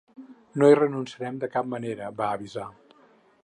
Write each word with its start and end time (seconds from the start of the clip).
No 0.61 0.69
hi 0.71 0.77
renunciarem 0.79 1.37
de 1.43 1.49
cap 1.57 1.69
manera, 1.75 2.11
va 2.23 2.31
avisar. 2.39 2.67